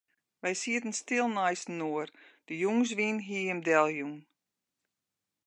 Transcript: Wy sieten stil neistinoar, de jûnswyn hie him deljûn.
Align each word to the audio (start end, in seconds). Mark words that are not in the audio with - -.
Wy 0.41 0.51
sieten 0.61 0.93
stil 1.01 1.25
neistinoar, 1.35 2.09
de 2.45 2.53
jûnswyn 2.61 3.17
hie 3.27 3.45
him 3.47 3.59
deljûn. 3.67 4.15